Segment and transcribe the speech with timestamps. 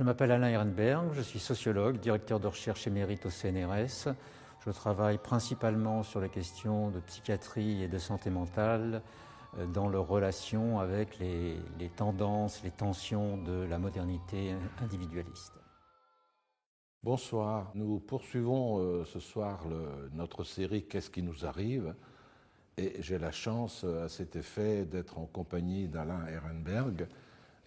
[0.00, 4.08] Je m'appelle Alain Ehrenberg, je suis sociologue, directeur de recherche émérite au CNRS.
[4.64, 9.02] Je travaille principalement sur les questions de psychiatrie et de santé mentale
[9.58, 11.60] euh, dans leur relation avec les,
[11.96, 15.60] tendances, les tensions de la modernité individualiste.
[17.02, 19.66] Bonsoir, nous poursuivons euh, ce soir
[20.14, 21.94] notre série Qu'est-ce qui nous arrive?
[22.78, 27.06] Et j'ai la chance euh, à cet effet d'être en compagnie d'Alain Ehrenberg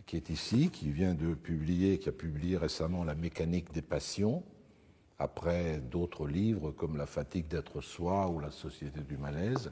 [0.05, 4.43] qui est ici, qui vient de publier, qui a publié récemment La mécanique des passions,
[5.19, 9.71] après d'autres livres comme La fatigue d'être soi ou La société du malaise,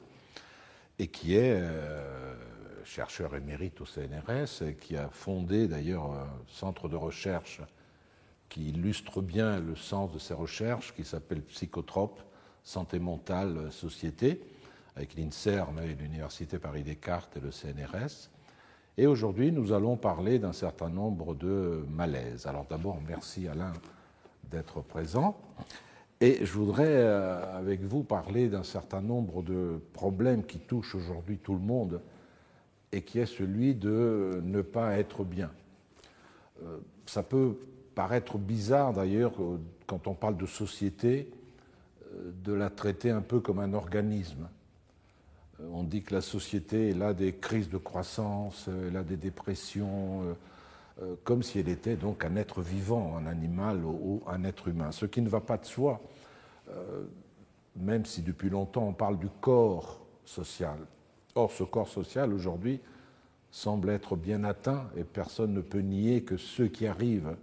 [1.00, 2.36] et qui est euh,
[2.84, 7.62] chercheur émérite au CNRS et qui a fondé d'ailleurs un centre de recherche
[8.50, 12.22] qui illustre bien le sens de ses recherches, qui s'appelle Psychotrope,
[12.64, 14.42] Santé mentale, Société,
[14.96, 18.30] avec l'INSERM et l'Université Paris-Descartes et le CNRS.
[18.98, 22.46] Et aujourd'hui, nous allons parler d'un certain nombre de malaises.
[22.46, 23.72] Alors d'abord, merci Alain
[24.52, 25.38] d'être présent.
[26.20, 31.38] Et je voudrais, euh, avec vous, parler d'un certain nombre de problèmes qui touchent aujourd'hui
[31.38, 32.02] tout le monde
[32.92, 35.50] et qui est celui de ne pas être bien.
[36.64, 37.58] Euh, ça peut
[37.96, 41.32] paraître bizarre d'ailleurs euh, quand on parle de société
[42.44, 44.50] de la traiter un peu comme un organisme.
[45.74, 50.36] On dit que la société là des crises de croissance, elle a des dépressions,
[51.02, 54.92] euh, comme si elle était donc un être vivant, un animal ou un être humain.
[54.92, 56.02] Ce qui ne va pas de soi,
[56.70, 57.04] euh,
[57.76, 60.78] même si depuis longtemps on parle du corps social.
[61.36, 62.80] Or, ce corps social, aujourd'hui,
[63.52, 67.36] semble être bien atteint et personne ne peut nier que ceux qui arrivent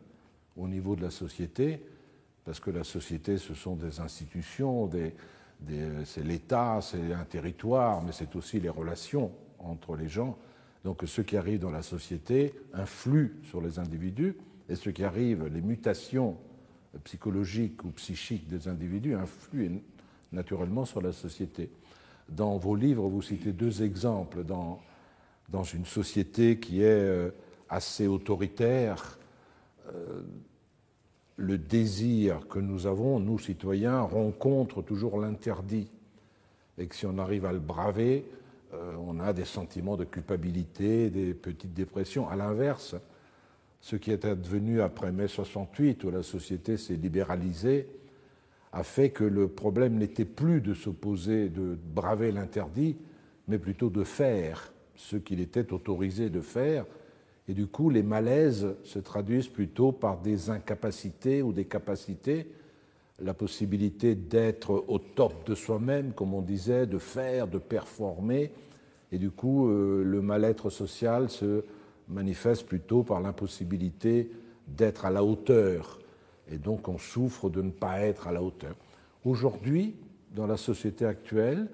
[0.56, 1.80] au niveau de la société,
[2.44, 4.88] parce que la société, ce sont des institutions,
[6.04, 10.38] c'est l'État, c'est un territoire, mais c'est aussi les relations entre les gens,
[10.84, 14.36] donc ce qui arrive dans la société influe sur les individus,
[14.68, 16.36] et ce qui arrive, les mutations
[17.04, 19.80] psychologiques ou psychiques des individus influent
[20.32, 21.70] naturellement sur la société.
[22.28, 24.44] Dans vos livres, vous citez deux exemples.
[24.44, 24.80] Dans,
[25.48, 27.30] dans une société qui est euh,
[27.68, 29.18] assez autoritaire,
[29.88, 30.22] euh,
[31.38, 35.88] le désir que nous avons, nous citoyens, rencontre toujours l'interdit.
[36.76, 38.26] Et que si on arrive à le braver,
[38.74, 42.28] euh, on a des sentiments de culpabilité, des petites dépressions.
[42.28, 42.96] À l'inverse,
[43.80, 47.86] ce qui est advenu après mai 68, où la société s'est libéralisée,
[48.72, 52.96] a fait que le problème n'était plus de s'opposer, de braver l'interdit,
[53.46, 56.84] mais plutôt de faire ce qu'il était autorisé de faire.
[57.48, 62.46] Et du coup, les malaises se traduisent plutôt par des incapacités ou des capacités,
[63.20, 68.52] la possibilité d'être au top de soi-même, comme on disait, de faire, de performer.
[69.10, 71.64] Et du coup, euh, le mal-être social se
[72.08, 74.30] manifeste plutôt par l'impossibilité
[74.66, 75.98] d'être à la hauteur.
[76.50, 78.76] Et donc, on souffre de ne pas être à la hauteur.
[79.24, 79.96] Aujourd'hui,
[80.34, 81.68] dans la société actuelle,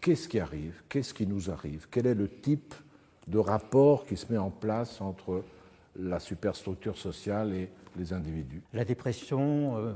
[0.00, 0.82] qu'est-ce qui arrive?
[0.88, 1.86] Qu'est-ce qui nous arrive?
[1.90, 2.74] Quel est le type
[3.28, 5.42] de rapport qui se met en place entre
[5.98, 8.62] la superstructure sociale et les individus.
[8.72, 9.92] La dépression, euh,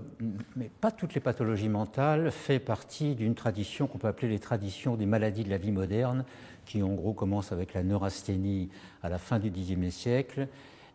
[0.56, 4.96] mais pas toutes les pathologies mentales, fait partie d'une tradition qu'on peut appeler les traditions
[4.96, 6.24] des maladies de la vie moderne,
[6.66, 8.68] qui en gros commencent avec la neurasthénie
[9.02, 10.48] à la fin du Xe siècle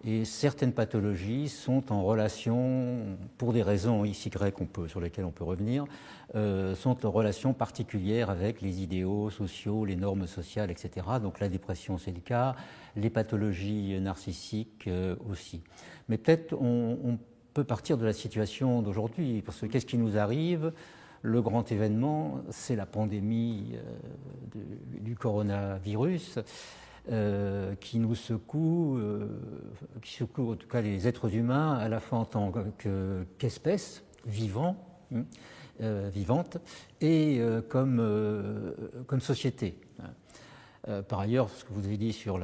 [0.05, 4.29] et certaines pathologies sont en relation, pour des raisons XY
[4.71, 5.85] peut, sur lesquelles on peut revenir,
[6.35, 11.07] euh, sont en relation particulière avec les idéaux sociaux, les normes sociales, etc.
[11.21, 12.55] Donc la dépression, c'est le cas,
[12.95, 15.61] les pathologies narcissiques euh, aussi.
[16.09, 17.17] Mais peut-être on,
[17.53, 20.73] peut partir de la situation d'aujourd'hui, parce que qu'est-ce qui nous arrive?
[21.23, 24.61] Le grand événement, c'est la pandémie euh,
[25.01, 26.37] du coronavirus.
[27.09, 29.29] Euh, qui nous secoue, euh,
[30.01, 32.51] qui secoue en tout cas les êtres humains à la fois en tant
[33.37, 34.75] qu'espèce vivant,
[35.15, 35.23] hein,
[35.79, 36.57] euh, vivante
[36.99, 38.75] et comme,
[39.05, 39.79] comme société.
[40.87, 42.39] Euh, par ailleurs, ce que vous avez dit sur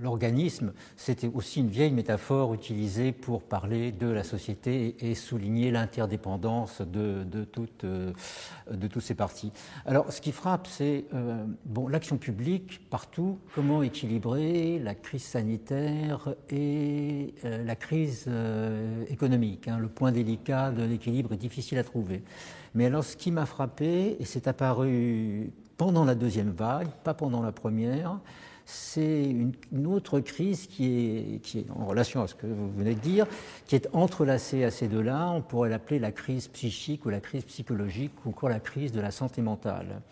[0.00, 6.82] l'organisme, c'était aussi une vieille métaphore utilisée pour parler de la société et, souligner l'interdépendance
[6.82, 8.12] de, de, toutes, euh,
[8.70, 9.52] de toutes ces parties.
[9.86, 16.34] Alors, ce qui frappe, c'est euh, bon, l'action publique partout, comment équilibrer la crise sanitaire
[16.50, 18.28] et la crise
[19.08, 19.68] économique.
[19.68, 19.78] Hein?
[19.78, 22.22] le point délicat de l'équilibre est difficile à trouver.
[22.74, 27.42] Mais alors, ce qui m'a frappé, et c'est apparu pendant la deuxième vague, pas pendant
[27.42, 28.18] la première,
[28.66, 33.26] c'est une, autre crise qui est, en relation à ce que vous venez de dire,
[33.64, 35.30] qui est entrelacée à ces deux-là.
[35.30, 39.00] On pourrait l'appeler la crise psychique ou la crise psychologique ou encore la crise de
[39.00, 40.02] la santé mentale.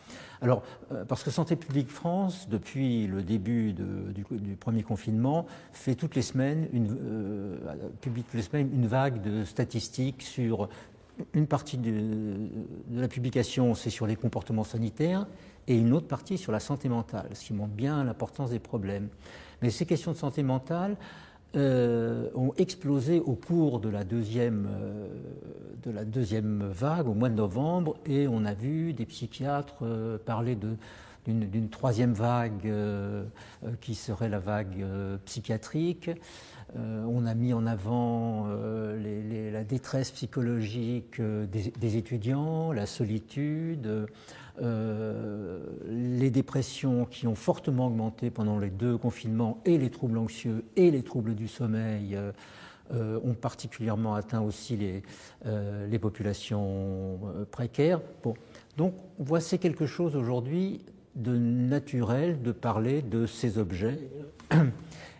[0.41, 0.63] Alors,
[0.93, 6.23] euh, parce que Santé publique France, depuis le début du, premier confinement, fait toutes les
[6.23, 7.59] semaines, une, euh,
[8.01, 10.69] publie toutes les semaines une vague de statistiques sur
[11.33, 15.27] une partie de, de la publication, c'est sur les comportements sanitaires,
[15.69, 19.09] et une autre partie sur la santé mentale, ce qui montre bien l'importance des problèmes.
[19.63, 20.97] Mais ces questions de santé mentale
[21.57, 25.07] euh, ont explosé au cours de la, deuxième, euh,
[25.85, 30.19] de la deuxième vague, au mois de novembre, et on a vu des psychiatres euh,
[30.19, 30.59] parler
[31.27, 32.71] d'une troisième vague
[33.81, 34.85] qui serait la vague
[35.25, 36.11] psychiatrique.
[36.77, 44.07] on a mis en avant la détresse psychologique des, étudiants, la solitude,
[44.63, 45.59] euh,
[45.89, 50.93] les dépressions qui ont fortement augmenté pendant les deux confinements et les troubles anxieux et
[50.93, 52.31] les troubles du sommeil euh,
[52.93, 55.03] euh, ont particulièrement atteint aussi les,
[55.89, 57.19] les populations
[57.51, 58.01] précaires.
[58.23, 58.35] Bon.
[58.77, 60.83] Donc voici quelque chose aujourd'hui
[61.17, 63.99] de naturel de parler de ces objets.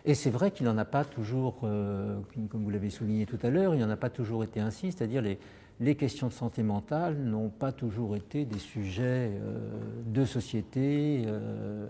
[0.05, 3.73] Et c'est vrai qu'il n'en a pas toujours, comme vous l'avez souligné tout à l'heure,
[3.73, 5.39] il n'en a pas toujours été ainsi, c'est-à-dire les,
[5.79, 9.69] les questions de santé mentale n'ont pas toujours été des sujets euh,
[10.05, 11.87] de société euh,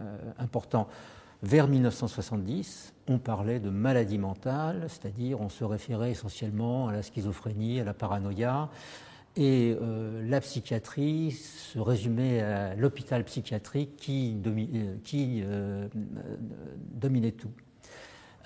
[0.00, 0.88] euh, importants.
[1.42, 7.80] Vers 1970, on parlait de maladie mentale, c'est-à-dire on se référait essentiellement à la schizophrénie,
[7.80, 8.70] à la paranoïa,
[9.36, 9.76] et
[10.22, 14.40] la psychiatrie se résumait à l'hôpital psychiatrique qui,
[15.02, 15.42] qui
[16.94, 17.50] dominait tout.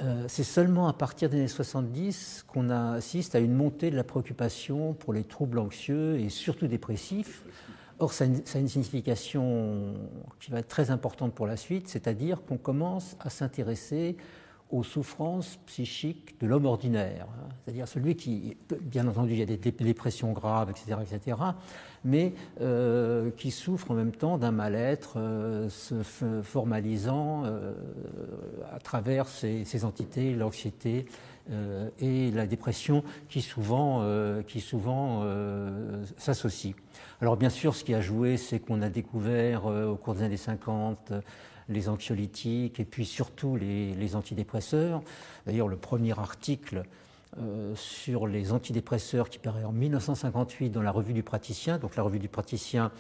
[0.01, 4.05] Euh, c'est seulement à partir des années 70 qu'on assiste à une montée de la
[4.05, 7.43] préoccupation pour les troubles anxieux et surtout dépressifs.
[7.99, 9.95] Or, ça a une signification
[10.39, 14.17] qui va être très importante pour la suite, c'est-à-dire qu'on commence à s'intéresser
[14.71, 17.49] aux souffrances psychiques de l'homme ordinaire, hein.
[17.65, 21.37] c'est-à-dire celui qui, bien entendu, il y a des dépressions graves, etc., etc.,
[22.05, 25.95] mais euh, qui souffre en même temps d'un mal-être euh, se
[26.43, 27.73] formalisant euh,
[28.73, 31.07] à travers ces, entités, l'anxiété
[31.99, 34.05] et la dépression qui souvent,
[34.47, 35.25] qui souvent
[36.19, 36.75] s'associent.
[37.23, 40.37] Alors bien sûr, ce qui a joué, c'est qu'on a découvert au cours des années
[40.37, 41.15] 50
[41.69, 45.03] les anxiolytiques et puis surtout les, antidépresseurs.
[45.47, 46.85] D'ailleurs, le premier article
[47.39, 51.79] euh, sur les antidépresseurs qui paraît en 1958 dans la revue du praticien.
[51.79, 52.91] Donc la revue du praticien,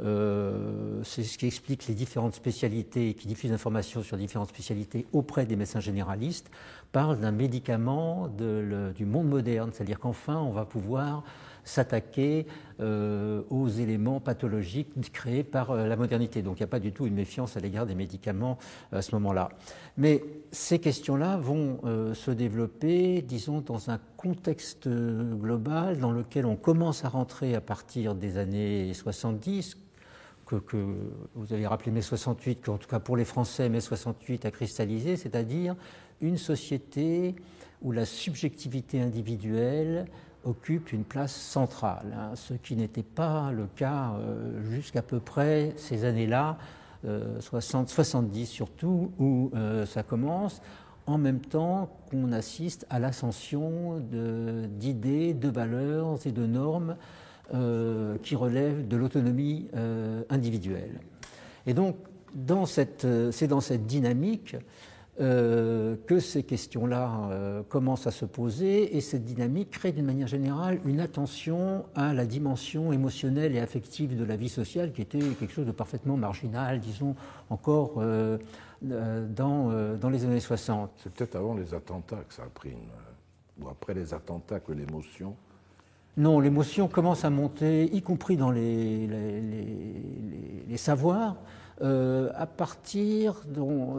[0.00, 5.06] euh, c'est ce qui explique les différentes spécialités et qui diffuse l'information sur différentes spécialités
[5.12, 6.50] auprès des médecins généralistes,
[6.92, 11.24] parle d'un médicament du monde moderne, c'est-à-dire qu'enfin on va pouvoir
[11.68, 12.46] s'attaquer
[12.80, 16.42] euh, aux éléments pathologiques créés par euh, la modernité.
[16.42, 18.58] Donc il n'y a pas du tout une méfiance à l'égard des médicaments
[18.92, 19.50] euh, à ce moment-là.
[19.96, 21.80] Mais ces questions-là vont
[22.14, 28.14] se développer, disons, dans un contexte global dans lequel on commence à rentrer à partir
[28.14, 29.76] des années 70,
[30.46, 30.76] que, que,
[31.34, 35.16] vous avez rappelé mai 68, qu'en tout cas pour les Français, mai 68 a cristallisé,
[35.16, 35.74] c'est-à-dire
[36.20, 37.34] une société
[37.82, 40.06] où la subjectivité individuelle
[40.44, 45.72] occupe une place centrale, hein, ce qui n'était pas le cas euh, jusqu'à peu près
[45.76, 46.58] ces années-là,
[47.40, 50.62] 60, euh, 70 surtout, où euh, ça commence,
[51.06, 56.96] en même temps qu'on assiste à l'ascension d'idées, de, valeurs et de normes
[58.22, 59.68] qui relèvent de l'autonomie
[60.28, 61.00] individuelle.
[61.66, 61.96] Et donc,
[62.70, 64.56] c'est dans cette dynamique
[65.20, 70.28] euh, que ces questions-là euh, commencent à se poser et cette dynamique crée d'une manière
[70.28, 75.18] générale une attention à la dimension émotionnelle et affective de la vie sociale qui était
[75.18, 77.16] quelque chose de parfaitement marginal, disons,
[77.50, 78.38] encore euh,
[78.80, 80.92] dans, dans, les années 60.
[81.02, 82.74] C'est peut-être avant les attentats que ça a pris,
[83.60, 85.34] ou après les attentats que l'émotion
[86.18, 89.08] non, l'émotion commence à monter, y compris dans les,
[90.76, 91.36] savoirs.
[91.80, 93.40] Euh, à partir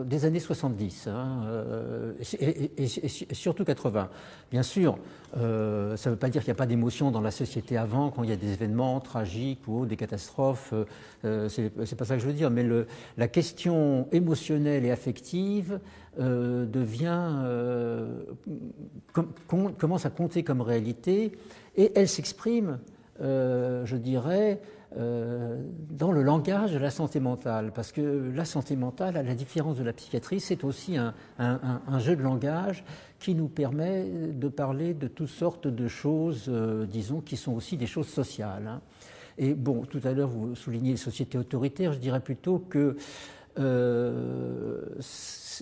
[0.03, 2.87] des années 70 hein, euh, et,
[3.33, 4.09] surtout 80.
[4.51, 4.97] Bien sûr,
[5.37, 8.09] euh, ça ne veut pas dire qu'il n'y a pas d'émotion dans la société avant,
[8.09, 10.73] quand il y a des événements tragiques ou des catastrophes.
[11.23, 12.65] c'est pas ça que je veux dire, mais
[13.17, 15.79] la question émotionnelle et affective
[16.17, 17.31] devient
[19.47, 21.31] commence à compter comme réalité
[21.79, 22.77] et elle s'exprime,
[23.19, 24.61] je dirais,
[24.97, 29.35] euh, dans le langage de la santé mentale, parce que la santé mentale, à la
[29.35, 31.13] différence de la psychiatrie, c'est aussi un,
[31.99, 32.83] jeu de langage
[33.19, 37.77] qui nous permet de parler de toutes sortes de choses, euh, disons, qui sont aussi
[37.77, 38.67] des choses sociales.
[38.67, 38.81] Hein.
[39.37, 42.97] Et bon, tout à l'heure, vous soulignez les sociétés autoritaires, je dirais plutôt que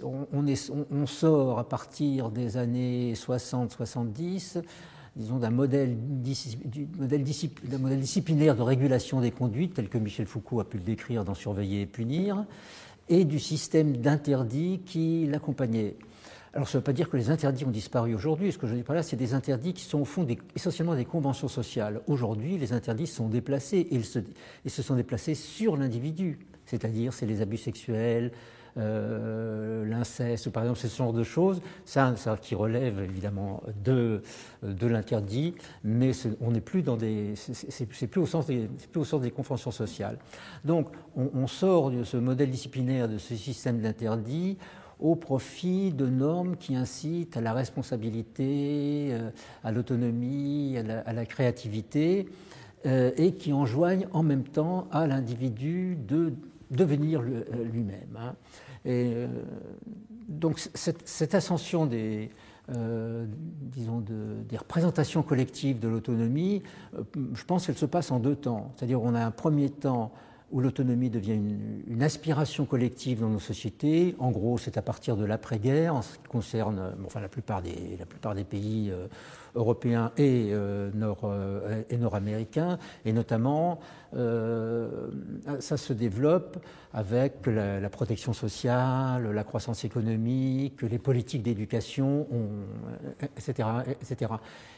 [0.04, 4.62] on, sort à partir des années 60-70
[5.18, 5.98] disons, d'un modèle,
[6.98, 11.34] modèle, disciplinaire de régulation des conduites, tel que Michel Foucault a pu le décrire dans
[11.34, 12.46] Surveiller et punir,
[13.10, 15.96] et du système d'interdits qui l'accompagnait.
[16.54, 18.52] Alors, ça ne veut pas dire que les interdits ont disparu aujourd'hui.
[18.52, 21.06] Ce que je dis par là, c'est des interdits qui sont au fond essentiellement des
[21.06, 22.02] conventions sociales.
[22.08, 24.20] Aujourd'hui, les interdits sont déplacés et ils se,
[24.66, 26.40] ils se sont déplacés sur l'individu.
[26.66, 28.32] C'est-à-dire, c'est les abus sexuels,
[28.78, 34.22] euh, l'inceste, par exemple, ce genre de choses, ça, ça qui relève évidemment de,
[34.62, 39.06] de l'interdit, mais on n'est plus dans des, c'est plus au sens des, plus au
[39.06, 40.18] sens des conventions sociales.
[40.64, 44.58] Donc, on, sort de ce modèle disciplinaire, de ce système d'interdit
[45.00, 49.30] au profit de normes qui incitent à la responsabilité, euh,
[49.64, 52.28] à l'autonomie, à, la créativité,
[52.86, 56.34] euh, et qui enjoignent en même temps à l'individu de
[56.70, 58.18] devenir lui-même.
[58.20, 58.36] Hein.
[58.88, 59.28] Et euh,
[60.30, 62.30] donc cette, ascension des,
[62.70, 66.64] euh, disons des représentations collectives de l'autonomie,
[66.96, 67.04] euh,
[67.34, 68.72] je pense qu'elle se passe en deux temps.
[68.76, 70.14] C'est-à-dire on a un premier temps
[70.54, 71.38] où l'autonomie devient
[71.88, 74.16] une, aspiration collective dans nos sociétés.
[74.20, 77.98] En gros, c'est à partir de l'après-guerre, en ce qui concerne enfin, la, plupart des,
[78.00, 78.94] la plupart des pays
[79.58, 80.54] européens et,
[80.94, 81.34] nord,
[81.90, 83.80] et nord-américains, et notamment
[85.60, 86.58] ça se développe
[86.94, 92.28] avec la, protection sociale, la croissance économique, les politiques d'éducation,
[93.38, 93.68] etc.,
[94.02, 94.32] etc.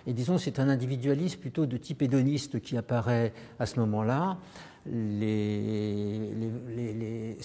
[0.07, 4.37] Et disons, c'est un individualisme plutôt de type hédoniste qui apparaît à ce moment-là.
[4.85, 6.31] Les,
[6.75, 7.35] les,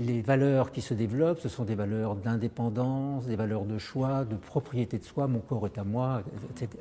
[0.00, 4.34] les, valeurs qui se développent, ce sont des valeurs d'indépendance, des valeurs de choix, de
[4.34, 6.22] propriété de soi, mon corps est à moi,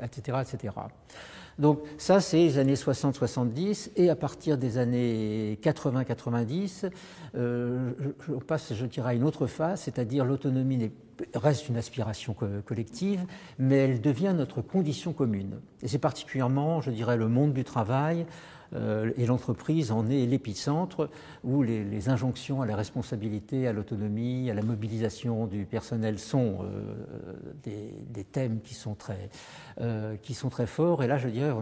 [0.01, 0.37] etc.
[1.59, 6.91] Donc ça, c'est les années 60-70, et à partir des années 80-90,
[7.35, 7.91] euh,
[8.27, 10.91] je, passe, je dirais, à une autre phase, c'est-à-dire l'autonomie
[11.33, 13.25] reste une aspiration collective,
[13.57, 15.59] mais elle devient notre condition commune.
[15.81, 18.27] Et c'est particulièrement, je dirais, le monde du travail,
[18.73, 21.09] et l'entreprise en est l'épicentre
[21.43, 26.93] où les, injonctions à la responsabilité, à l'autonomie, à la mobilisation du personnel sont euh,
[27.63, 29.29] des, thèmes qui sont, très,
[29.81, 31.03] euh, qui sont très forts.
[31.03, 31.53] Et là, je dirais,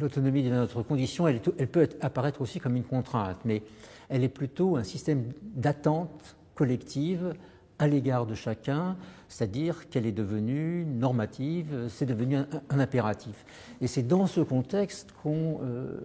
[0.00, 3.62] l'autonomie de notre condition, elle peut apparaître aussi comme une contrainte, mais
[4.08, 7.34] elle est plutôt un système d'attente collective
[7.78, 8.96] à l'égard de chacun,
[9.28, 13.44] c'est-à-dire qu'elle est devenue normative, c'est devenu un, impératif.
[13.80, 15.98] Et c'est dans ce contexte euh,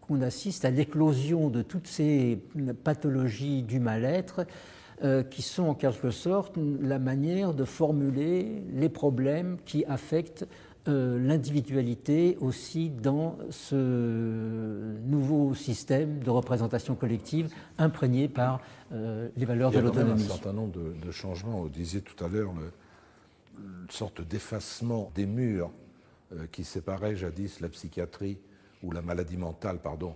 [0.00, 2.40] qu'on assiste à l'éclosion de toutes ces
[2.82, 4.46] pathologies du mal-être
[5.04, 10.46] euh, qui sont en quelque sorte la manière de formuler les problèmes qui affectent
[10.88, 13.74] euh, l'individualité aussi dans ce
[15.04, 18.60] nouveau système de représentation collective imprégné par
[18.92, 20.22] euh, les valeurs de l'autonomie.
[20.22, 21.62] Il y a un certain nombre de, changements.
[21.62, 22.52] Vous disiez tout à l'heure
[23.58, 25.72] une sorte d'effacement des murs
[26.32, 28.38] euh, qui séparaient jadis la psychiatrie
[28.82, 30.14] ou la maladie mentale, pardon,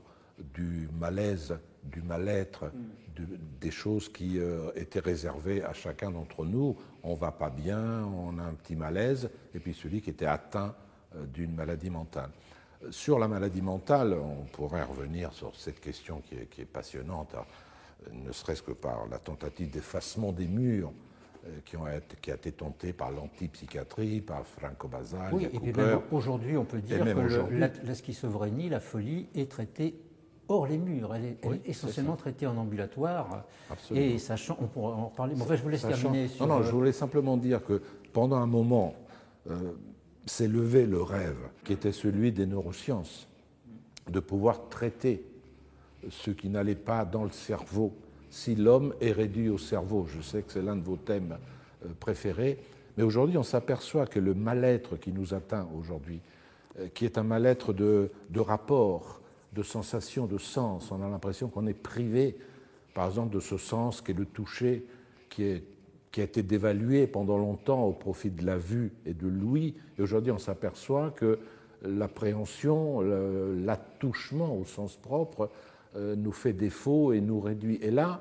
[0.55, 3.25] du malaise, du mal-être, mm.
[3.61, 4.39] des choses qui
[4.77, 9.31] étaient réservées à chacun d'entre nous on va pas bien, on a un petit malaise,
[9.55, 10.75] et puis celui qui était atteint
[11.17, 12.31] euh, d'une maladie mentale.
[12.91, 17.45] Sur la maladie mentale, on pourrait revenir sur cette question qui est, passionnante, hein,
[18.13, 20.91] ne serait-ce que par la tentative d'effacement des murs
[21.47, 25.73] euh, qui, ont été, qui a été tentée par l'antipsychiatrie, par Franco Basile, oui, et
[25.73, 29.95] même aujourd'hui, on peut dire que la, la, schizophrénie, la folie est traitée
[30.51, 31.15] hors les murs.
[31.15, 33.45] Elle est, essentiellement traitée en ambulatoire.
[33.95, 35.35] Et sachant, on pourra en reparler.
[35.35, 36.29] Bon, je vous laisse terminer.
[36.29, 36.47] Sur...
[36.47, 37.81] Non, non, je voulais simplement dire que
[38.13, 38.95] pendant un moment,
[39.49, 39.73] euh,
[40.27, 43.27] s'est levé le rêve qui était celui des neurosciences,
[44.09, 45.25] de pouvoir traiter
[46.09, 47.93] ce qui n'allait pas dans le cerveau.
[48.31, 51.37] Si l'homme est réduit au cerveau, je sais que c'est l'un de vos thèmes
[51.85, 52.59] euh, préférés,
[52.97, 56.21] mais aujourd'hui on s'aperçoit que le mal-être qui nous atteint aujourd'hui,
[56.79, 59.20] euh, qui est un mal-être de, de rapport,
[59.53, 60.91] de sensations, de sens.
[60.93, 62.37] On a l'impression qu'on est privé,
[62.95, 64.87] par exemple, de ce sens qui est le toucher,
[65.29, 65.61] qui
[66.17, 69.75] a été dévalué pendant longtemps au profit de la vue et de l'ouïe.
[69.99, 71.39] Et aujourd'hui, on s'aperçoit que
[71.83, 75.51] l'appréhension, l'attouchement au sens propre,
[75.97, 77.79] euh, nous fait défaut et nous réduit.
[77.83, 78.21] Et là,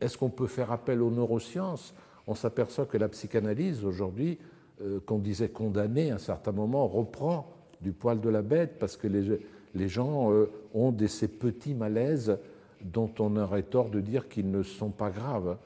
[0.00, 1.94] est-ce qu'on peut faire appel aux neurosciences?
[2.26, 4.38] On s'aperçoit que la psychanalyse, aujourd'hui,
[4.82, 8.96] euh, qu'on disait condamnée à un certain moment, reprend du poil de la bête parce
[8.96, 9.38] que les,
[9.74, 12.38] les gens euh, ont des, ces petits malaises
[12.82, 15.56] dont on aurait tort de dire qu'ils ne sont pas graves,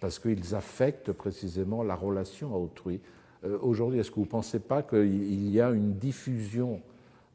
[0.00, 3.00] parce qu'ils affectent précisément la relation à autrui.
[3.44, 6.80] Euh, aujourd'hui, est-ce que vous ne pensez pas qu'il y a une diffusion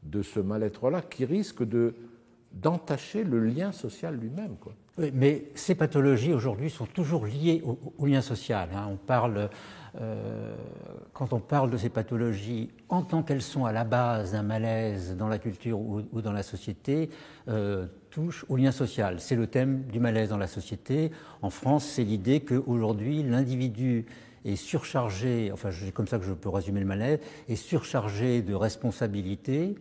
[0.02, 1.94] de ce mal-être-là qui risque de,
[2.52, 4.56] d'entacher le lien social lui-même
[5.14, 7.62] mais ces pathologies aujourd'hui sont toujours liées
[7.98, 8.68] au, lien social.
[8.74, 8.88] Hein.
[8.90, 9.48] On parle,
[10.00, 10.54] euh,
[11.12, 15.16] quand on parle de ces pathologies en tant qu'elles sont à la base d'un malaise
[15.16, 17.10] dans la culture ou, dans la société,
[17.48, 19.20] euh, touche au lien social.
[19.20, 21.10] C'est le thème du malaise dans la société.
[21.42, 24.06] En France, c'est l'idée qu'aujourd'hui, l'individu
[24.44, 28.54] est surchargé, enfin c'est comme ça que je peux résumer le malaise, est surchargé de
[28.54, 29.76] responsabilités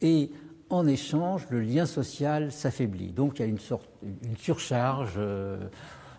[0.00, 0.30] et
[0.70, 3.12] en échange, le lien social s'affaiblit.
[3.12, 5.14] Donc il y a une sorte, une surcharge.
[5.18, 5.58] Euh,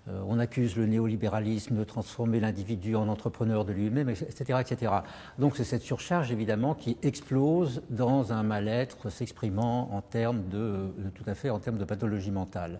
[0.09, 4.91] euh, on accuse le néolibéralisme de transformer l'individu en entrepreneur de lui-même, etc., etc.
[5.37, 11.23] Donc c'est cette surcharge évidemment qui explose dans un mal-être s'exprimant en termes de, tout
[11.27, 12.79] à fait en termes de pathologie mentale.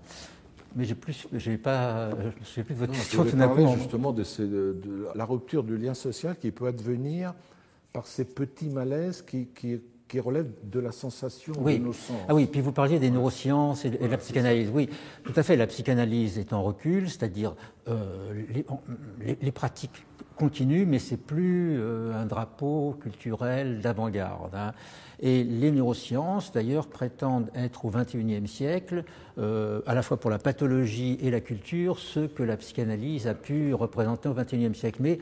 [0.75, 2.10] Mais j'ai plus, j'ai pas,
[2.40, 3.68] je sais plus de votre question d'un coup.
[3.78, 7.34] justement de, de, la rupture du lien social qui peut advenir
[7.94, 11.80] par ces petits malaises qui, qui, qui relève de la sensation oui.
[11.80, 12.18] de nos sens.
[12.27, 14.70] Ah oui, puis vous parliez des neurosciences et, de la psychanalyse.
[14.74, 14.89] Oui,
[15.24, 15.56] tout à fait.
[15.56, 17.56] La psychanalyse est en recul, c'est-à-dire
[17.88, 18.34] euh,
[19.41, 24.53] les, pratiques continuent, mais c'est plus euh, un drapeau culturel d'avant-garde.
[24.53, 24.74] Hein.
[25.22, 29.06] Et les neurosciences, d'ailleurs, prétendent être au XXIe siècle,
[29.38, 33.34] euh, à la fois pour la pathologie et la culture, ce que la psychanalyse a
[33.34, 34.98] pu représenter au XXIe siècle.
[35.01, 35.20] Mais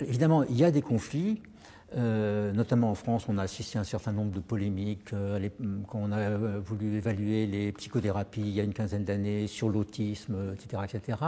[0.00, 1.40] évidemment, il y a des conflits.
[1.96, 5.48] Euh, notamment en France, on a assisté à un certain nombre de polémiques euh,
[5.88, 9.68] quand on a euh, voulu évaluer les psychothérapies il y a une quinzaine d'années sur
[9.68, 11.18] l'autisme, etc., etc.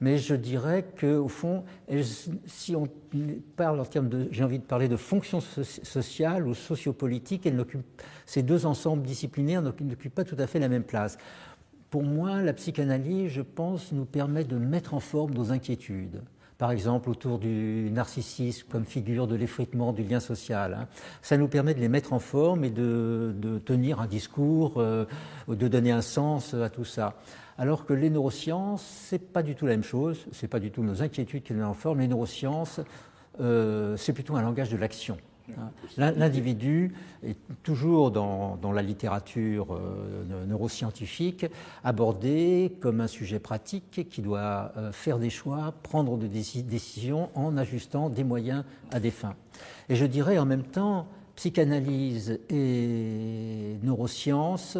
[0.00, 1.64] Mais je dirais qu'au fond,
[2.46, 2.88] si on
[3.56, 7.48] parle en termes de, j'ai envie de parler de fonction sociale ou sociopolitique,
[8.26, 11.16] ces deux ensembles disciplinaires n'occupent pas tout à fait la même place.
[11.90, 16.22] Pour moi, la psychanalyse, je pense, nous permet de mettre en forme nos inquiétudes
[16.62, 20.78] par exemple autour du narcissisme comme figure de l'effritement du lien social.
[20.78, 20.86] Hein.
[21.20, 25.04] Ça nous permet de les mettre en forme et de, tenir un discours, euh,
[25.48, 27.16] de donner un sens à tout ça.
[27.58, 30.84] Alors que les neurosciences, c'est pas du tout la même chose, c'est pas du tout
[30.84, 31.98] nos inquiétudes qui nous en forme.
[31.98, 32.78] Les neurosciences,
[33.40, 35.18] euh, c'est plutôt un langage de l'action.
[35.50, 35.70] Hein.
[35.96, 41.46] L'individu est toujours dans, la littérature euh, neuroscientifique
[41.84, 47.56] abordé comme un sujet pratique qui doit euh, faire des choix, prendre des décisions en
[47.56, 49.34] ajustant des moyens à des fins.
[49.88, 51.06] Et je dirais en même temps,
[51.36, 54.78] psychanalyse et neurosciences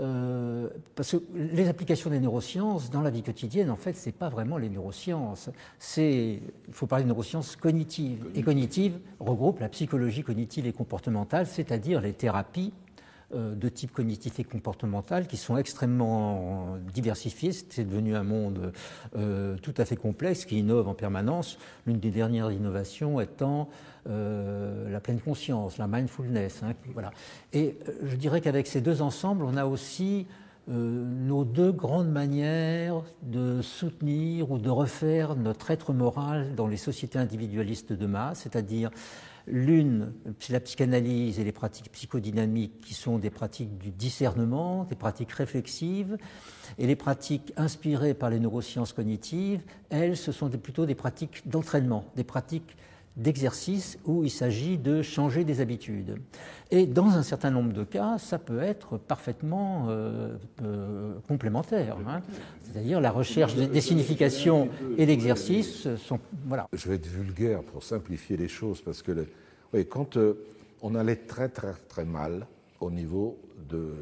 [0.00, 4.12] euh, parce que les applications des neurosciences dans la vie quotidienne, en fait, ce n'est
[4.12, 5.50] pas vraiment les neurosciences.
[5.78, 8.26] C'est, il faut parler de neurosciences cognitives.
[8.34, 12.72] Et cognitives regroupe la psychologie cognitive et comportementale, c'est-à-dire les thérapies
[13.34, 17.52] de type cognitif et comportemental qui sont extrêmement diversifiés.
[17.52, 18.72] C'est devenu un monde
[19.16, 21.58] euh, tout à fait complexe qui innove en permanence.
[21.86, 23.68] L'une des dernières innovations étant
[24.08, 26.62] euh, la pleine conscience, la mindfulness.
[26.62, 27.10] Hein, voilà.
[27.52, 30.26] Et je dirais qu'avec ces deux ensembles, on a aussi
[30.68, 37.18] nos deux grandes manières de soutenir ou de refaire notre être moral dans les sociétés
[37.18, 38.90] individualistes de masse, c'est-à-dire
[39.46, 44.94] L'une, c'est la psychanalyse et les pratiques psychodynamiques qui sont des pratiques du discernement, des
[44.94, 46.16] pratiques réflexives,
[46.78, 52.04] et les pratiques inspirées par les neurosciences cognitives, elles, ce sont plutôt des pratiques d'entraînement,
[52.16, 52.76] des pratiques
[53.16, 56.16] d'exercice où il s'agit de changer des habitudes.
[56.70, 61.98] Et dans un certain nombre de cas, ça peut être parfaitement euh, euh, complémentaire.
[62.08, 62.22] Hein.
[62.62, 66.18] C'est-à-dire la recherche des, significations et l'exercice sont...
[66.46, 66.66] Voilà.
[66.72, 69.26] Je vais être vulgaire pour simplifier les choses, parce que
[69.74, 70.46] oui, quand euh,
[70.80, 72.46] on allait très très très mal
[72.80, 73.92] au niveau de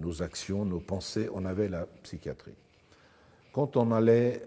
[0.00, 2.54] nos actions, nos pensées, on avait la psychiatrie.
[3.52, 4.42] Quand on allait,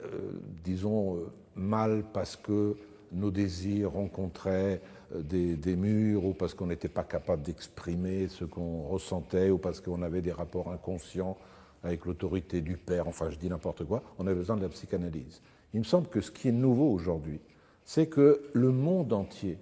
[0.65, 1.19] disons,
[1.55, 2.75] mal parce que
[3.11, 4.81] nos désirs rencontraient
[5.15, 9.81] euh, des, murs ou parce qu'on n'était pas capable d'exprimer ce qu'on ressentait ou parce
[9.81, 11.37] qu'on avait des rapports inconscients
[11.83, 15.41] avec l'autorité du père, enfin je dis n'importe quoi, on avait besoin de la psychanalyse.
[15.73, 17.39] Il me semble que ce qui est nouveau aujourd'hui,
[17.85, 19.57] c'est que le monde entier,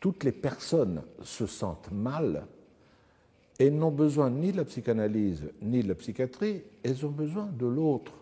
[0.00, 2.46] toutes les personnes se sentent mal
[3.58, 7.66] et n'ont besoin ni de la psychanalyse ni de la psychiatrie, elles ont besoin de
[7.66, 8.12] l'autre.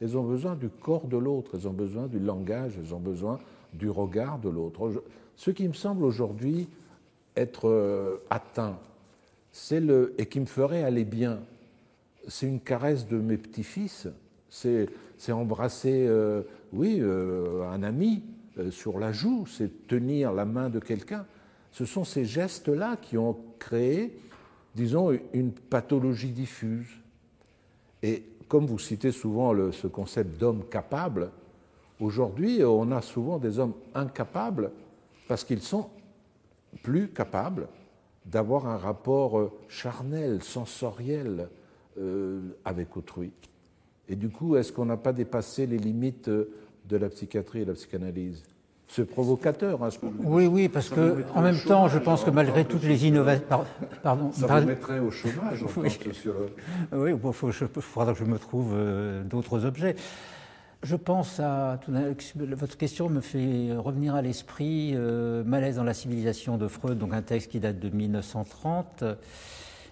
[0.00, 3.38] Elles ont besoin du corps de l'autre, elles ont besoin du langage, elles ont besoin
[3.76, 5.02] du regard de l'autre.
[5.36, 6.68] Ce qui me semble aujourd'hui
[7.36, 8.78] être euh, atteint,
[9.52, 11.40] c'est le et qui me ferait aller bien,
[12.28, 14.08] c'est une caresse de mes petits-fils,
[14.48, 14.88] c'est
[15.30, 18.22] embrasser, euh, oui, euh, un ami
[18.70, 21.26] sur la joue, c'est tenir la main de quelqu'un.
[21.72, 24.18] Ce sont ces gestes-là qui ont créé,
[24.74, 26.88] disons, une pathologie diffuse.
[28.02, 31.30] Et comme vous citez souvent ce concept d'homme capable,
[32.00, 34.70] Aujourd'hui, on a souvent des hommes incapables
[35.28, 35.88] parce qu'ils sont
[36.82, 37.68] plus capables
[38.26, 41.48] d'avoir un rapport euh, charnel, sensoriel
[41.98, 43.32] euh, avec autrui.
[44.08, 47.70] Et du coup, est-ce qu'on n'a pas dépassé les limites de la psychiatrie et de
[47.70, 48.42] la psychanalyse?
[48.88, 49.82] C'est provocateur.
[49.82, 49.88] Hein,
[50.20, 53.64] oui, oui, parce que en même temps, je pense que malgré toutes les innovations,
[54.02, 55.64] pardon, ça vous mettrait au chômage.
[55.76, 56.34] oui, sur...
[56.92, 59.96] oui il faudra que je me trouve euh, d'autres objets.
[60.86, 61.80] Je pense à
[62.36, 67.12] votre question me fait revenir à l'esprit euh, Malaise dans la civilisation de Freud, donc
[67.12, 69.02] un texte qui date de 1930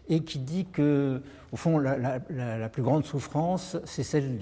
[0.09, 2.21] et qui dit que, au fond, la,
[2.69, 4.39] plus grande souffrance, c'est celle,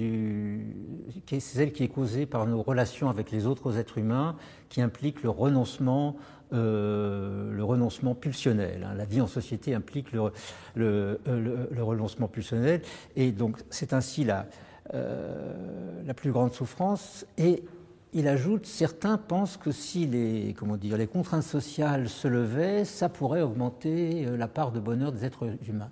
[1.38, 4.36] celle, qui est causée par nos relations avec les autres êtres humains,
[4.68, 6.16] qui implique le renoncement,
[6.52, 8.86] euh, le renoncement pulsionnel.
[8.86, 8.94] Hein.
[8.94, 10.32] La vie en société implique le,
[10.74, 12.82] le, le renoncement pulsionnel,
[13.16, 14.48] et donc c'est ainsi la,
[14.94, 17.24] euh, la plus grande souffrance.
[17.38, 17.62] Et
[18.12, 23.08] il ajoute, certains pensent que si les, comment dire, les contraintes sociales se levaient, ça
[23.08, 25.90] pourrait augmenter euh, la part de bonheur des êtres humains.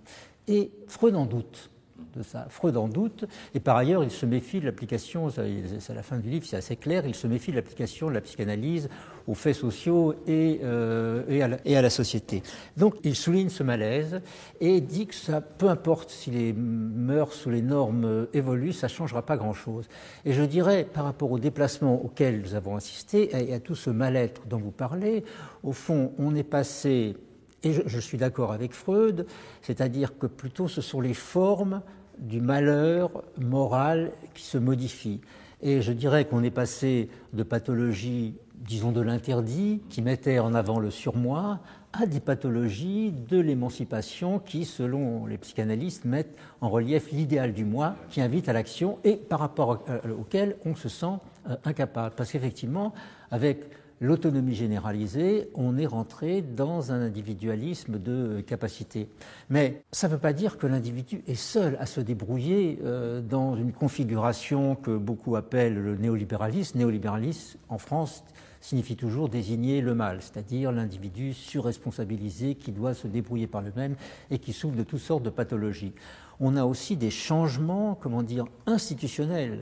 [0.49, 1.71] Et Freud en doute
[2.17, 2.47] de ça.
[2.49, 6.19] Freud en doute, et par ailleurs, il se méfie de l'application, c'est à la fin
[6.19, 8.89] du livre, c'est assez clair, il se méfie de l'application de la psychanalyse
[9.27, 11.23] aux faits sociaux et, euh,
[11.65, 12.43] et, à la, société.
[12.77, 14.21] Donc, il souligne ce malaise
[14.61, 18.93] et dit que ça, peu importe si les mœurs ou les normes évoluent, ça ne
[18.93, 19.89] changera pas grand-chose.
[20.25, 23.91] Et je dirais, par rapport aux déplacements auxquels nous avons assisté et à tout ce
[23.91, 25.25] mal-être dont vous parlez,
[25.63, 27.17] au fond, on est passé
[27.63, 29.27] et je, suis d'accord avec Freud,
[29.63, 31.83] c'est-à-dire que plutôt ce sont les formes
[32.19, 35.21] du malheur moral qui se modifient.
[35.63, 40.79] Et je dirais qu'on est passé de pathologies, disons de l'interdit, qui mettaient en avant
[40.79, 41.61] le surmoi,
[41.93, 47.97] à des pathologies de l'émancipation qui, selon les psychanalystes, mettent en relief l'idéal du moi,
[48.11, 49.83] qui invite à l'action et par rapport
[50.19, 51.19] auquel on se sent
[51.49, 52.15] euh, incapable.
[52.17, 52.95] Parce qu'effectivement,
[53.31, 53.65] avec
[54.01, 59.09] l'autonomie généralisée, on est rentré dans un individualisme de capacité.
[59.51, 63.57] Mais ça ne veut pas dire que l'individu est seul à se débrouiller euh, dans
[63.57, 66.79] une configuration que beaucoup appellent le néolibéralisme.
[66.79, 68.25] Néolibéralisme, en France,
[68.61, 73.97] signifie toujours désigner le mal, c'est-à-dire l'individu surresponsabilisé qui doit se débrouiller par lui-même
[74.31, 75.93] et qui souffre de toutes sortes de pathologies.
[76.41, 79.61] On a aussi des changements, comment dire, institutionnels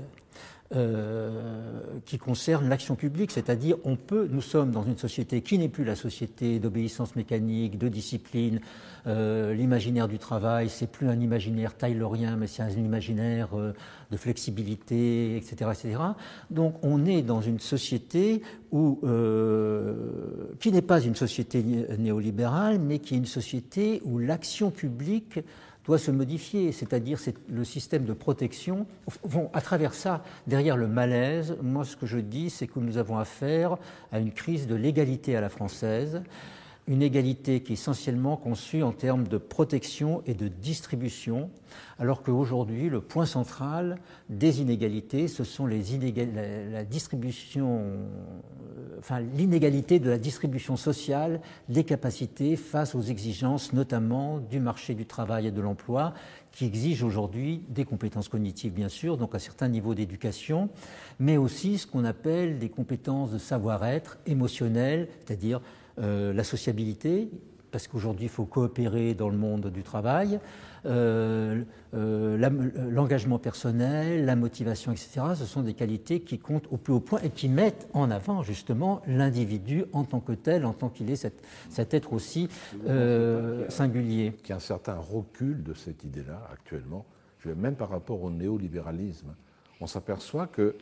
[0.76, 5.70] euh, qui concerne l'action publique, c'est-à-dire on peut, nous sommes dans une société qui n'est
[5.70, 8.61] plus la société d'obéissance mécanique, de discipline.
[9.07, 13.72] Euh, l'imaginaire du travail, c'est plus un imaginaire taylorien, mais c'est un imaginaire euh,
[14.11, 16.02] de flexibilité, etc., etc.
[16.50, 19.00] Donc on est dans une société où,
[20.61, 21.62] qui n'est pas une société
[21.96, 25.40] néolibérale, mais qui est une société où l'action publique
[25.88, 28.87] doit se modifier, c'est-à-dire le système de protection.
[29.55, 33.16] à travers ça, derrière le malaise, moi ce que je dis, c'est que nous avons
[33.16, 33.79] affaire
[34.12, 36.22] à une crise de l'égalité à la française,
[36.88, 41.48] une égalité qui est essentiellement conçue en termes de protection et de distribution,
[41.98, 43.96] alors qu'aujourd'hui, le point central
[44.29, 45.85] des inégalités, ce sont les
[46.70, 47.83] la, distribution,
[49.37, 55.46] l'inégalité de la distribution sociale des capacités face aux exigences, notamment du marché du travail
[55.46, 56.14] et de l'emploi,
[56.52, 60.68] qui exigent aujourd'hui des compétences cognitives, bien sûr, donc un certain niveau d'éducation,
[61.18, 65.61] mais aussi ce qu'on appelle des compétences de savoir-être émotionnel, c'est-à-dire
[65.98, 67.28] euh, la sociabilité,
[67.70, 70.40] parce qu'aujourd'hui il faut coopérer dans le monde du travail,
[70.86, 71.62] euh,
[71.94, 75.20] euh, l'engagement personnel, la motivation, etc.
[75.34, 78.42] Ce sont des qualités qui comptent au plus haut point et qui mettent en avant
[78.42, 82.48] justement l'individu en tant que tel, en tant qu'il est cet, être aussi
[83.68, 84.34] singulier.
[84.44, 87.06] Il y a un certain recul de cette idée-là actuellement,
[87.44, 89.34] même par rapport au néolibéralisme.
[89.80, 90.76] On s'aperçoit que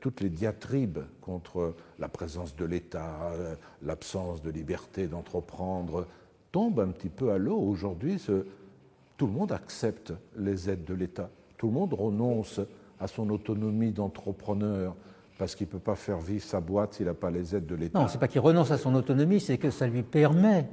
[0.00, 3.32] toutes les diatribes contre la présence de l'État,
[3.82, 6.06] l'absence de liberté d'entreprendre,
[6.52, 7.58] tombent un petit peu à l'eau.
[7.58, 8.20] Aujourd'hui,
[9.20, 11.28] tout le monde accepte les aides de l'État.
[11.58, 12.58] Tout le monde renonce
[12.98, 14.96] à son autonomie d'entrepreneur
[15.36, 17.74] parce qu'il ne peut pas faire vivre sa boîte s'il n'a pas les aides de
[17.74, 18.00] l'État.
[18.00, 20.66] Non, ce n'est pas qu'il renonce à son autonomie, c'est que ça lui permet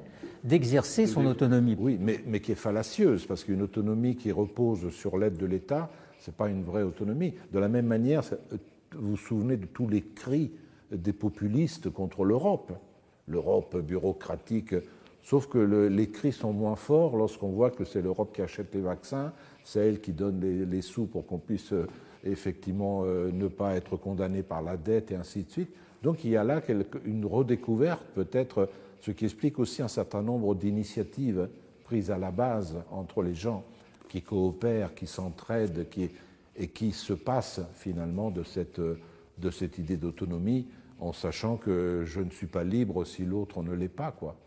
[0.46, 1.76] d'exercer son autonomie.
[1.78, 5.90] Oui, mais, mais qui est fallacieuse, parce qu'une autonomie qui repose sur l'aide de l'État,
[6.18, 7.34] ce n'est pas une vraie autonomie.
[7.52, 8.22] De la même manière,
[8.94, 10.54] vous vous souvenez de tous les cris
[10.90, 12.72] des populistes contre l'Europe,
[13.28, 14.74] l'Europe bureaucratique,
[15.28, 18.80] sauf que les cris sont moins forts lorsqu'on voit que c'est l'Europe qui achète les
[18.80, 19.34] vaccins,
[19.66, 21.86] c'est elle qui donne les, sous pour qu'on puisse euh,
[22.24, 25.70] effectivement euh, ne pas être condamné par la dette et ainsi de suite.
[26.02, 26.62] Donc il y a là
[27.04, 28.70] une redécouverte, peut-être,
[29.02, 31.50] ce qui explique aussi un certain nombre d'initiatives
[31.84, 33.66] prises à la base entre les gens
[34.08, 35.86] qui coopèrent, qui s'entraident,
[36.56, 40.68] et qui se passe finalement de cette, de cette idée d'autonomie
[41.02, 44.12] en sachant que je ne suis pas libre si l'autre ne l'est pas.
[44.12, 44.38] Quoi.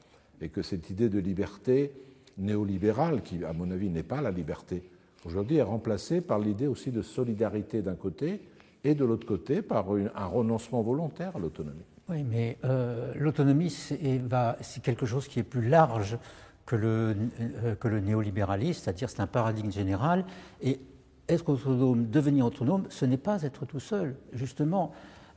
[0.41, 1.93] Et que cette idée de liberté
[2.39, 4.83] néolibérale, qui à mon avis n'est pas la liberté,
[5.25, 8.41] aujourd'hui est remplacée par l'idée aussi de solidarité d'un côté
[8.85, 11.85] et de l'autre côté par un renoncement volontaire à l'autonomie.
[12.09, 16.19] Oui, mais euh, l'autonomie, c'est quelque chose qui est plus large
[16.67, 20.25] que le, euh, que le néolibéralisme, c'est-à-dire c'est un paradigme général.
[20.61, 20.81] Et
[21.29, 24.17] être autonome, devenir autonome, ce n'est pas être tout seul.
[24.33, 24.93] Justement,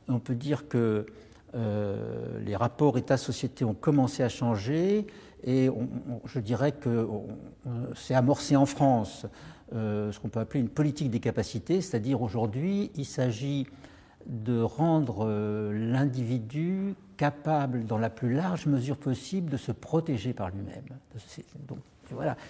[0.08, 1.06] on peut dire que
[1.54, 5.06] euh, les rapports État-société ont commencé à changer
[5.44, 5.68] et
[6.24, 7.06] je dirais que
[7.94, 9.26] c'est amorcé en France
[9.72, 13.66] ce qu'on peut appeler une politique des capacités, c'est-à-dire aujourd'hui, il s'agit
[14.26, 20.50] de rendre euh, l'individu capable, dans la plus large mesure possible, de se protéger par
[20.50, 20.84] lui-même.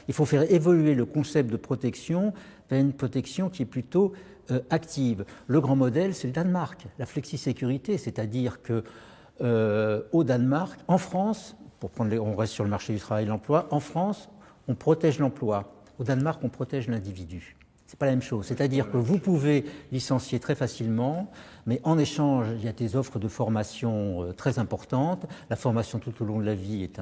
[0.09, 2.33] Il faut faire évoluer le concept de protection
[2.71, 4.13] vers une protection qui est plutôt
[4.51, 5.25] euh, active.
[5.47, 8.85] Le grand modèle, c'est le Danemark, la flexi-sécurité, c'est-à-dire que
[9.41, 13.27] euh, au Danemark, en France, pour prendre on reste sur le marché du travail et
[13.27, 14.29] de l'emploi, en France,
[14.69, 15.73] on protège l'emploi.
[15.99, 17.57] Au Danemark, on protège l'individu.
[17.95, 18.47] C'est pas la même chose.
[18.47, 21.31] C'est-à-dire que vous pouvez licencier très facilement,
[21.65, 25.27] mais en échange, il y a des offres de formation euh, très importantes.
[25.49, 27.01] La formation tout au long de la vie est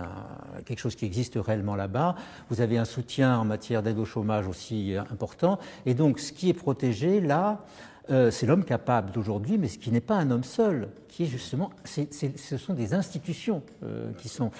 [0.67, 2.15] quelque chose qui existe réellement là-bas.
[2.51, 5.59] Vous avez un soutien en matière d'aide au chômage aussi euh, important.
[5.87, 7.65] Et donc, ce qui est protégé là,
[8.11, 11.27] euh, c'est l'homme capable d'aujourd'hui, mais ce qui n'est pas un homme seul, qui est
[11.27, 13.63] justement, ce sont des institutions
[14.19, 14.51] qui sont.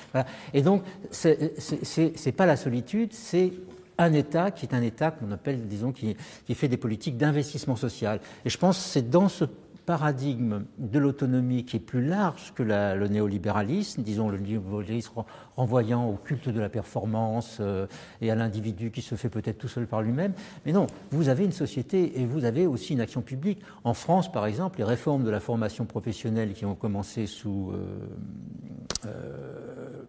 [0.55, 3.53] Et donc, c'est pas la solitude, c'est
[3.99, 7.77] un État qui est un État qu'on appelle, disons, qui, qui, fait des politiques d'investissement
[7.77, 8.21] social.
[8.45, 9.45] Et je pense que c'est dans ce
[9.85, 15.25] paradigme de l'autonomie qui est plus large que le néolibéralisme, disons le néolibéralisme
[15.57, 17.87] renvoyant au culte de la performance euh,
[18.21, 20.33] et à l'individu qui se fait peut-être tout seul par lui-même.
[20.65, 23.61] Mais non, vous avez une société et vous avez aussi une action publique.
[23.85, 29.07] En France, par exemple, les réformes de la formation professionnelle qui ont commencé sous euh,
[29.07, 30.03] euh,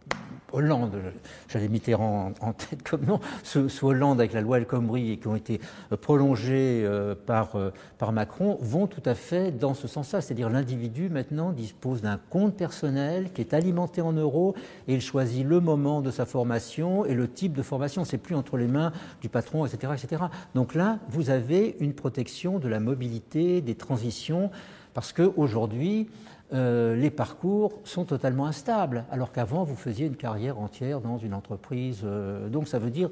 [0.53, 1.01] Hollande,
[1.47, 5.27] j'avais Mitterrand en, tête comme nom, sous, Hollande avec la loi El Khomri et qui
[5.27, 5.59] ont été
[5.99, 10.21] prolongées euh, par, euh, par Macron, vont tout à fait dans ce sens-là.
[10.21, 14.55] C'est-à-dire l'individu maintenant dispose d'un compte personnel qui est alimenté en euros
[14.87, 18.03] et il choisit le moment de sa formation et le type de formation.
[18.03, 20.23] C'est plus entre les mains du patron, etc., etc.
[20.53, 24.51] Donc là, vous avez une protection de la mobilité, des transitions,
[24.93, 26.09] parce qu'aujourd'hui,
[26.53, 31.33] euh, les parcours sont totalement instables, alors qu'avant, vous faisiez une carrière entière dans une
[31.33, 32.01] entreprise.
[32.03, 33.09] Euh, donc ça veut dire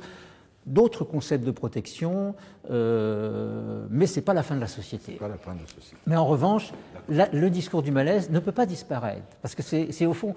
[0.65, 2.35] d'autres concepts de protection,
[2.69, 5.13] euh, mais ce n'est pas la fin de la société.
[5.13, 5.97] Pas la fin de la société.
[6.05, 6.71] Mais en revanche,
[7.09, 10.35] le discours du malaise ne peut pas disparaître, parce que c'est au fond,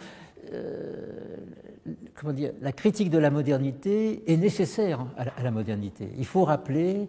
[2.15, 6.09] comment dire, la critique de la modernité est nécessaire à la modernité.
[6.17, 7.09] Il faut rappeler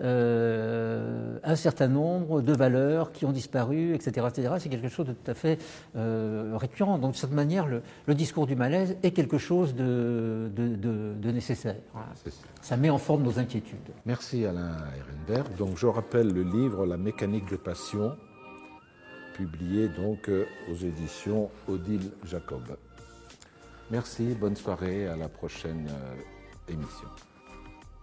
[0.00, 4.26] euh, un certain nombre de valeurs qui ont disparu, etc.
[4.28, 4.54] etc.
[4.58, 5.58] C'est quelque chose de tout à fait
[5.96, 6.98] euh, récurrent.
[6.98, 7.82] Donc, de cette manière, le,
[8.14, 11.76] discours du malaise est quelque chose de, de, nécessaire.
[12.60, 13.78] Ça met en forme nos inquiétudes.
[14.06, 15.56] Merci Alain Ehrenberg.
[15.56, 18.16] Donc, je rappelle le livre La mécanique de passion,
[19.34, 22.76] publié donc euh, aux éditions Odile Jacob.
[23.90, 25.88] Merci, bonne soirée, à la prochaine
[26.68, 27.08] émission.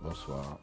[0.01, 0.59] Bonsoir.